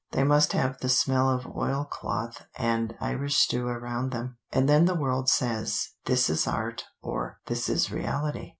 [0.13, 4.95] They must have the smell of oilcloth and Irish stew around them, and then the
[4.95, 8.49] world says, 'This is art' or 'This is reality.'